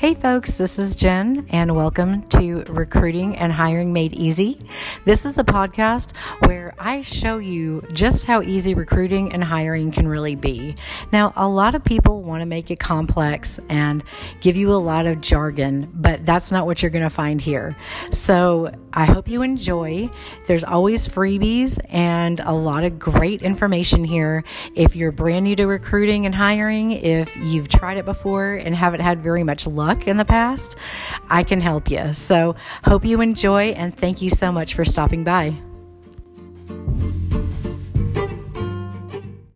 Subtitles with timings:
[0.00, 4.58] Hey, folks, this is Jen, and welcome to Recruiting and Hiring Made Easy.
[5.04, 6.16] This is a podcast
[6.46, 10.74] where I show you just how easy recruiting and hiring can really be.
[11.12, 14.02] Now, a lot of people want to make it complex and
[14.40, 17.76] give you a lot of jargon, but that's not what you're going to find here.
[18.10, 20.10] So, I hope you enjoy.
[20.46, 24.42] There's always freebies and a lot of great information here.
[24.74, 29.00] If you're brand new to recruiting and hiring, if you've tried it before and haven't
[29.00, 30.76] had very much luck, luck in the past,
[31.28, 32.14] I can help you.
[32.14, 32.54] So,
[32.84, 35.69] hope you enjoy and thank you so much for stopping by.